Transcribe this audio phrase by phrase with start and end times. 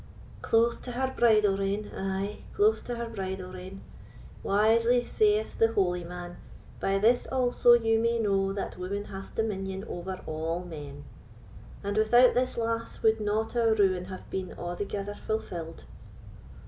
[0.41, 3.83] "Close to her bridle rein—ay, close to her bridle rein!
[4.41, 6.37] Wisely saith the holy man,
[6.79, 11.03] 'By this also you may know that woman hath dominion over all men';
[11.83, 15.85] and without this lass would not our ruin have been a'thegither fulfilled."